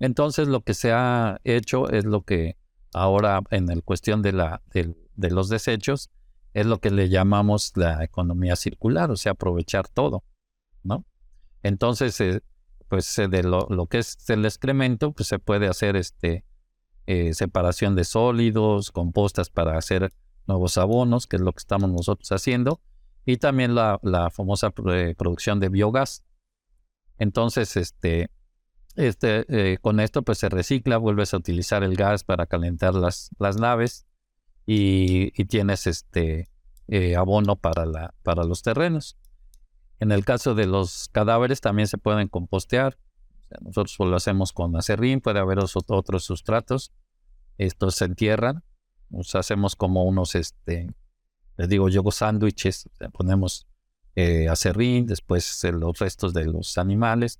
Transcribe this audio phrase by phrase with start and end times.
[0.00, 2.56] Entonces lo que se ha hecho es lo que
[2.92, 4.94] ahora en el cuestión de, la, de,
[5.30, 6.10] los desechos
[6.54, 10.24] es lo que le llamamos la economía circular, o sea, aprovechar todo,
[10.82, 11.04] ¿no?
[11.62, 12.40] Entonces, eh,
[12.88, 16.44] pues eh, de lo, que es el excremento, pues se puede hacer este
[17.06, 20.12] eh, separación de sólidos, compostas para hacer
[20.46, 22.80] nuevos abonos, que es lo que estamos nosotros haciendo,
[23.26, 26.24] y también la, la famosa producción de biogás.
[27.18, 28.30] Entonces, este,
[28.98, 33.30] este, eh, con esto pues se recicla, vuelves a utilizar el gas para calentar las,
[33.38, 34.06] las naves
[34.66, 36.48] y, tienes este
[36.88, 39.16] eh, abono para, la, para los terrenos.
[40.00, 42.98] En el caso de los cadáveres también se pueden compostear.
[43.60, 46.92] nosotros lo hacemos con acerrín, puede haber otros sustratos.
[47.56, 48.64] Estos se entierran.
[49.32, 50.92] Hacemos como unos, este,
[51.56, 52.90] les digo yo, sándwiches.
[53.12, 53.68] ponemos
[54.16, 57.36] eh, acerrín, después los restos de los animales